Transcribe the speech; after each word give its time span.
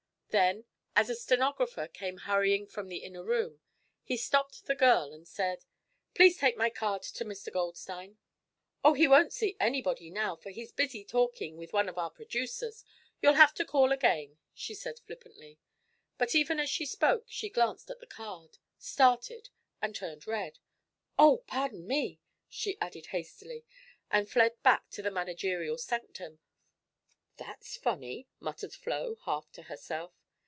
Then, 0.31 0.63
as 0.95 1.09
a 1.09 1.15
stenographer 1.15 1.89
came 1.89 2.19
hurrying 2.19 2.65
from 2.65 2.87
the 2.87 2.99
inner 3.03 3.21
room, 3.21 3.59
he 4.01 4.15
stopped 4.15 4.63
the 4.65 4.75
girl 4.75 5.11
and 5.13 5.27
said: 5.27 5.65
"Please 6.13 6.37
take 6.37 6.55
my 6.55 6.69
card 6.69 7.01
to 7.03 7.25
Mr. 7.25 7.51
Goldstein." 7.51 8.17
"Oh, 8.81 8.93
he 8.93 9.09
won't 9.09 9.33
see 9.33 9.57
anybody 9.59 10.09
now, 10.09 10.37
for 10.37 10.49
he's 10.49 10.71
busy 10.71 11.03
talking 11.03 11.57
with 11.57 11.73
one 11.73 11.89
of 11.89 11.97
our 11.97 12.09
producers. 12.09 12.85
You'll 13.21 13.33
have 13.33 13.53
to 13.55 13.65
call 13.65 13.91
again," 13.91 14.37
she 14.53 14.73
said 14.73 14.99
flippantly. 14.99 15.59
But 16.17 16.33
even 16.33 16.61
as 16.61 16.69
she 16.69 16.85
spoke 16.85 17.25
she 17.27 17.49
glanced 17.49 17.89
at 17.91 17.99
the 17.99 18.07
card, 18.07 18.57
started 18.77 19.49
and 19.81 19.93
turned 19.93 20.25
red. 20.27 20.59
"Oh, 21.19 21.43
pardon 21.45 21.85
me!" 21.85 22.21
she 22.47 22.79
added 22.79 23.07
hastily 23.07 23.65
and 24.09 24.31
fled 24.31 24.63
back 24.63 24.89
to 24.91 25.01
the 25.01 25.11
managerial 25.11 25.77
sanctum. 25.77 26.39
"That's 27.35 27.75
funny!" 27.75 28.29
muttered 28.39 28.71
Flo, 28.73 29.15
half 29.25 29.51
to 29.53 29.63
herself. 29.63 30.13